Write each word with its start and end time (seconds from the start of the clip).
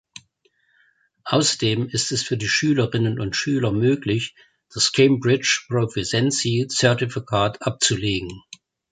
Außerdem 1.25 1.87
ist 1.87 2.11
es 2.11 2.23
für 2.23 2.35
die 2.35 2.47
Schülerinnen 2.47 3.19
und 3.19 3.35
Schülern 3.35 3.77
möglich, 3.77 4.33
das 4.73 4.93
Cambridge 4.93 5.65
Proficiency 5.69 6.65
Zertifikat 6.67 7.61
abzulegen. 7.61 8.41